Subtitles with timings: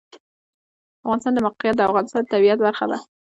[0.11, 0.13] د
[1.03, 2.97] افغانستان د موقعیت د افغانستان د طبیعت برخه ده.